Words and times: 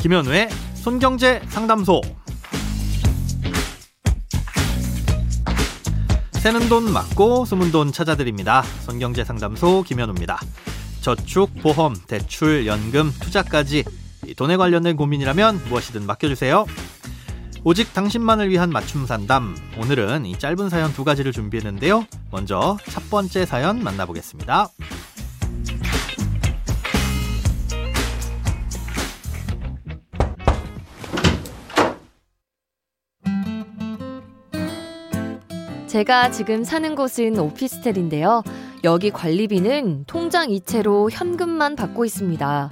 김현우의 0.00 0.48
손경제 0.76 1.42
상담소. 1.50 2.00
새는 6.32 6.70
돈 6.70 6.90
맞고 6.90 7.44
숨은 7.44 7.70
돈 7.70 7.92
찾아드립니다. 7.92 8.62
손경제 8.86 9.24
상담소 9.24 9.82
김현우입니다. 9.82 10.40
저축, 11.02 11.52
보험, 11.60 11.94
대출, 12.06 12.66
연금, 12.66 13.12
투자까지 13.20 13.84
돈에 14.38 14.56
관련된 14.56 14.96
고민이라면 14.96 15.64
무엇이든 15.68 16.06
맡겨주세요. 16.06 16.64
오직 17.62 17.92
당신만을 17.92 18.48
위한 18.48 18.70
맞춤 18.70 19.04
상담. 19.04 19.54
오늘은 19.76 20.24
이 20.24 20.38
짧은 20.38 20.70
사연 20.70 20.94
두 20.94 21.04
가지를 21.04 21.32
준비했는데요. 21.32 22.06
먼저 22.30 22.78
첫 22.88 23.10
번째 23.10 23.44
사연 23.44 23.84
만나보겠습니다. 23.84 24.70
제가 35.90 36.30
지금 36.30 36.62
사는 36.62 36.94
곳은 36.94 37.36
오피스텔인데요. 37.36 38.44
여기 38.84 39.10
관리비는 39.10 40.04
통장 40.06 40.52
이체로 40.52 41.10
현금만 41.10 41.74
받고 41.74 42.04
있습니다. 42.04 42.70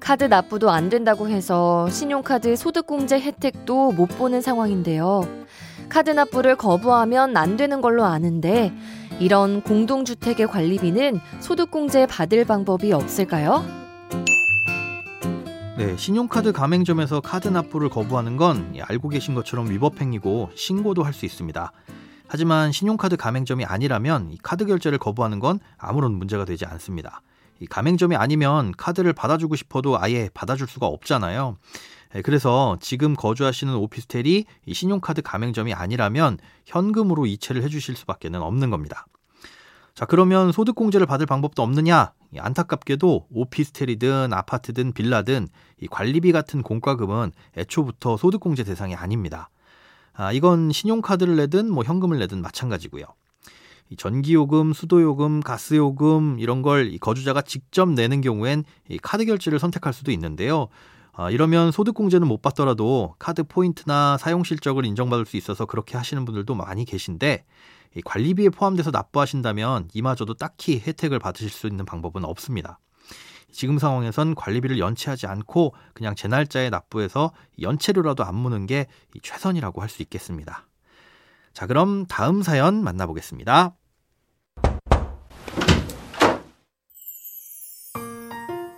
카드 0.00 0.24
납부도 0.24 0.68
안 0.70 0.88
된다고 0.88 1.28
해서 1.28 1.88
신용카드 1.90 2.56
소득공제 2.56 3.20
혜택도 3.20 3.92
못 3.92 4.06
보는 4.06 4.40
상황인데요. 4.40 5.20
카드 5.88 6.10
납부를 6.10 6.56
거부하면 6.56 7.36
안 7.36 7.56
되는 7.56 7.80
걸로 7.80 8.04
아는데 8.04 8.72
이런 9.20 9.62
공동주택의 9.62 10.48
관리비는 10.48 11.20
소득공제 11.38 12.06
받을 12.06 12.44
방법이 12.44 12.92
없을까요? 12.92 13.64
네, 15.78 15.96
신용카드 15.96 16.50
가맹점에서 16.50 17.20
카드 17.20 17.46
납부를 17.46 17.90
거부하는 17.90 18.36
건 18.36 18.74
알고 18.82 19.10
계신 19.10 19.36
것처럼 19.36 19.70
위법행위고 19.70 20.50
신고도 20.56 21.04
할 21.04 21.12
수 21.12 21.26
있습니다. 21.26 21.70
하지만 22.28 22.72
신용카드 22.72 23.16
가맹점이 23.16 23.64
아니라면 23.64 24.30
이 24.32 24.38
카드 24.42 24.66
결제를 24.66 24.98
거부하는 24.98 25.38
건 25.38 25.60
아무런 25.78 26.12
문제가 26.12 26.44
되지 26.44 26.64
않습니다. 26.66 27.22
이 27.60 27.66
가맹점이 27.66 28.16
아니면 28.16 28.72
카드를 28.76 29.12
받아주고 29.12 29.56
싶어도 29.56 29.98
아예 29.98 30.28
받아줄 30.34 30.66
수가 30.66 30.86
없잖아요. 30.86 31.56
예, 32.14 32.22
그래서 32.22 32.76
지금 32.80 33.14
거주하시는 33.14 33.74
오피스텔이 33.74 34.44
이 34.66 34.74
신용카드 34.74 35.22
가맹점이 35.22 35.74
아니라면 35.74 36.38
현금으로 36.64 37.26
이체를 37.26 37.62
해주실 37.62 37.96
수밖에 37.96 38.28
없는 38.28 38.70
겁니다. 38.70 39.06
자, 39.94 40.04
그러면 40.04 40.52
소득공제를 40.52 41.06
받을 41.06 41.24
방법도 41.24 41.62
없느냐? 41.62 42.12
안타깝게도 42.38 43.28
오피스텔이든 43.30 44.32
아파트든 44.32 44.92
빌라든 44.92 45.48
이 45.80 45.86
관리비 45.86 46.32
같은 46.32 46.62
공과금은 46.62 47.32
애초부터 47.56 48.18
소득공제 48.18 48.64
대상이 48.64 48.94
아닙니다. 48.94 49.48
아, 50.16 50.32
이건 50.32 50.72
신용카드를 50.72 51.36
내든 51.36 51.70
뭐 51.70 51.84
현금을 51.84 52.18
내든 52.18 52.42
마찬가지고요. 52.42 53.04
이 53.90 53.96
전기요금, 53.96 54.72
수도요금, 54.72 55.40
가스요금 55.40 56.38
이런 56.40 56.62
걸 56.62 56.96
거주자가 56.98 57.42
직접 57.42 57.88
내는 57.88 58.20
경우엔 58.20 58.64
이 58.88 58.98
카드 58.98 59.24
결제를 59.24 59.58
선택할 59.58 59.92
수도 59.92 60.10
있는데요. 60.10 60.68
아, 61.12 61.30
이러면 61.30 61.70
소득공제는 61.70 62.26
못 62.26 62.42
받더라도 62.42 63.14
카드 63.18 63.42
포인트나 63.44 64.18
사용 64.18 64.44
실적을 64.44 64.84
인정받을 64.84 65.24
수 65.24 65.36
있어서 65.36 65.64
그렇게 65.66 65.96
하시는 65.96 66.24
분들도 66.24 66.54
많이 66.54 66.84
계신데 66.84 67.44
이 67.96 68.02
관리비에 68.02 68.50
포함돼서 68.50 68.90
납부하신다면 68.90 69.88
이마저도 69.94 70.34
딱히 70.34 70.82
혜택을 70.84 71.18
받으실 71.18 71.48
수 71.48 71.66
있는 71.66 71.86
방법은 71.86 72.24
없습니다. 72.24 72.78
지금 73.52 73.78
상황에선 73.78 74.34
관리비를 74.34 74.78
연체하지 74.78 75.26
않고 75.26 75.74
그냥 75.94 76.14
제 76.14 76.28
날짜에 76.28 76.70
납부해서 76.70 77.32
연체료라도 77.60 78.24
안 78.24 78.34
무는 78.34 78.66
게 78.66 78.86
최선이라고 79.22 79.80
할 79.82 79.88
수 79.88 80.02
있겠습니다. 80.02 80.66
자, 81.52 81.66
그럼 81.66 82.04
다음 82.06 82.42
사연 82.42 82.82
만나보겠습니다. 82.84 83.74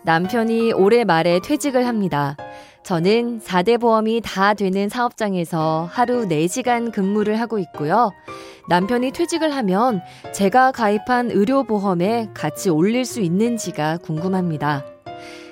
남편이 0.04 0.72
올해 0.72 1.04
말에 1.04 1.40
퇴직을 1.40 1.86
합니다. 1.86 2.36
저는 2.88 3.40
4대 3.40 3.78
보험이 3.78 4.22
다 4.24 4.54
되는 4.54 4.88
사업장에서 4.88 5.86
하루 5.92 6.26
4시간 6.26 6.90
근무를 6.90 7.38
하고 7.38 7.58
있고요. 7.58 8.12
남편이 8.70 9.12
퇴직을 9.12 9.54
하면 9.56 10.00
제가 10.32 10.72
가입한 10.72 11.30
의료보험에 11.30 12.30
같이 12.32 12.70
올릴 12.70 13.04
수 13.04 13.20
있는지가 13.20 13.98
궁금합니다. 13.98 14.86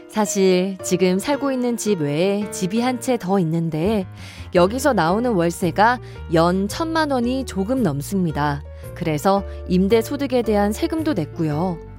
사실 0.09 0.79
지금 0.83 1.19
살고 1.19 1.53
있는 1.53 1.77
집 1.77 2.01
외에 2.01 2.51
집이 2.51 2.81
한 2.81 3.01
채 3.01 3.19
더 3.19 3.39
있는데 3.41 4.07
여기서 4.55 4.95
나오는 4.95 5.31
월세가 5.31 6.01
연 6.33 6.69
천만 6.69 7.11
원이 7.11 7.45
조금 7.45 7.83
넘습니다. 7.83 8.63
그래서 8.95 9.45
임대 9.69 10.01
소득에 10.01 10.41
대한 10.41 10.73
세금도 10.73 11.13
냈고요. 11.13 11.96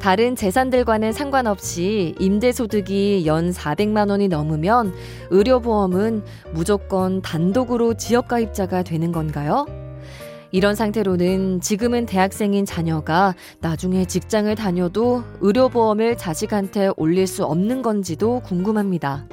다른 0.00 0.34
재산들과는 0.34 1.12
상관없이 1.12 2.14
임대소득이 2.18 3.24
연 3.26 3.50
400만 3.50 4.08
원이 4.08 4.28
넘으면 4.28 4.94
의료보험은 5.28 6.24
무조건 6.52 7.20
단독으로 7.20 7.94
지역가입자가 7.94 8.82
되는 8.82 9.12
건가요? 9.12 9.66
이런 10.52 10.74
상태로는 10.74 11.60
지금은 11.60 12.06
대학생인 12.06 12.64
자녀가 12.64 13.34
나중에 13.60 14.06
직장을 14.06 14.52
다녀도 14.54 15.22
의료보험을 15.42 16.16
자식한테 16.16 16.90
올릴 16.96 17.26
수 17.26 17.44
없는 17.44 17.82
건지도 17.82 18.40
궁금합니다. 18.40 19.26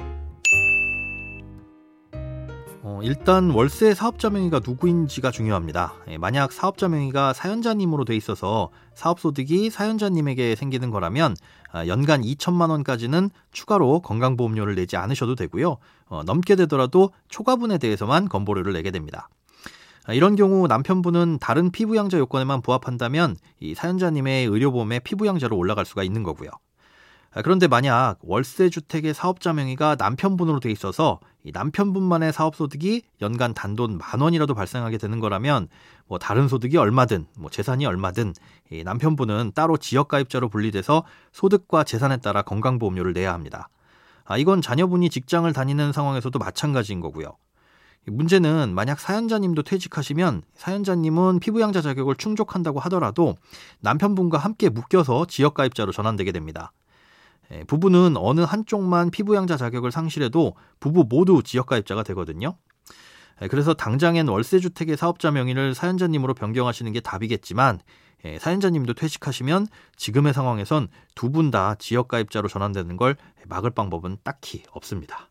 어, 2.98 3.02
일단 3.02 3.50
월세 3.50 3.94
사업자 3.94 4.28
명의가 4.28 4.60
누구인지가 4.64 5.30
중요합니다. 5.30 5.94
예, 6.08 6.18
만약 6.18 6.50
사업자 6.50 6.88
명의가 6.88 7.32
사연자님으로 7.32 8.04
돼 8.04 8.16
있어서 8.16 8.70
사업소득이 8.94 9.70
사연자님에게 9.70 10.56
생기는 10.56 10.90
거라면 10.90 11.36
아, 11.70 11.86
연간 11.86 12.22
2천만 12.22 12.70
원까지는 12.70 13.30
추가로 13.52 14.00
건강보험료를 14.00 14.74
내지 14.74 14.96
않으셔도 14.96 15.36
되고요. 15.36 15.76
어, 16.06 16.22
넘게 16.24 16.56
되더라도 16.56 17.12
초과분에 17.28 17.78
대해서만 17.78 18.28
건보료를 18.28 18.72
내게 18.72 18.90
됩니다. 18.90 19.28
아, 20.06 20.12
이런 20.12 20.34
경우 20.34 20.66
남편분은 20.66 21.38
다른 21.40 21.70
피부양자 21.70 22.18
요건에만 22.18 22.62
부합한다면 22.62 23.36
이 23.60 23.74
사연자님의 23.74 24.46
의료보험에 24.46 25.00
피부양자로 25.00 25.56
올라갈 25.56 25.84
수가 25.84 26.02
있는 26.02 26.24
거고요. 26.24 26.50
아, 27.34 27.42
그런데 27.42 27.68
만약 27.68 28.16
월세 28.22 28.70
주택의 28.70 29.12
사업자 29.12 29.52
명의가 29.52 29.96
남편분으로 29.98 30.60
돼 30.60 30.70
있어서 30.70 31.20
이 31.44 31.52
남편분만의 31.52 32.32
사업 32.32 32.56
소득이 32.56 33.02
연간 33.20 33.52
단돈 33.54 33.98
만 33.98 34.20
원이라도 34.20 34.54
발생하게 34.54 34.98
되는 34.98 35.20
거라면 35.20 35.68
뭐 36.06 36.18
다른 36.18 36.48
소득이 36.48 36.78
얼마든 36.78 37.26
뭐 37.38 37.50
재산이 37.50 37.84
얼마든 37.84 38.32
이 38.70 38.82
남편분은 38.82 39.52
따로 39.54 39.76
지역 39.76 40.08
가입자로 40.08 40.48
분리돼서 40.48 41.04
소득과 41.32 41.84
재산에 41.84 42.16
따라 42.16 42.42
건강보험료를 42.42 43.12
내야 43.12 43.34
합니다. 43.34 43.68
아, 44.24 44.36
이건 44.36 44.60
자녀분이 44.60 45.10
직장을 45.10 45.50
다니는 45.52 45.92
상황에서도 45.92 46.38
마찬가지인 46.38 47.00
거고요. 47.00 47.36
문제는 48.06 48.74
만약 48.74 49.00
사연자님도 49.00 49.62
퇴직하시면 49.64 50.42
사연자님은 50.54 51.40
피부양자 51.40 51.82
자격을 51.82 52.16
충족한다고 52.16 52.80
하더라도 52.80 53.36
남편분과 53.80 54.38
함께 54.38 54.70
묶여서 54.70 55.26
지역가입자로 55.26 55.92
전환되게 55.92 56.32
됩니다. 56.32 56.72
예, 57.52 57.64
부부는 57.64 58.16
어느 58.16 58.40
한쪽만 58.42 59.10
피부양자 59.10 59.56
자격을 59.56 59.90
상실해도 59.90 60.54
부부 60.80 61.06
모두 61.08 61.42
지역가입자가 61.42 62.02
되거든요. 62.04 62.56
예, 63.42 63.48
그래서 63.48 63.74
당장엔 63.74 64.28
월세주택의 64.28 64.96
사업자 64.96 65.30
명의를 65.30 65.74
사연자님으로 65.74 66.34
변경하시는 66.34 66.92
게 66.92 67.00
답이겠지만 67.00 67.80
예, 68.24 68.38
사연자님도 68.38 68.94
퇴직하시면 68.94 69.68
지금의 69.96 70.34
상황에선 70.34 70.88
두 71.14 71.30
분 71.30 71.50
다 71.50 71.74
지역가입자로 71.76 72.48
전환되는 72.48 72.96
걸 72.96 73.16
막을 73.46 73.70
방법은 73.70 74.18
딱히 74.24 74.62
없습니다. 74.72 75.30